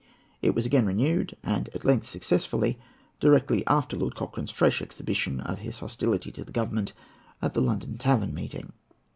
[0.41, 2.79] It was again renewed, and at length successfully,
[3.19, 6.93] directly after Lord Cochrane's fresh exhibition of his hostility to the Government
[7.39, 8.73] at the London Tavern meeting.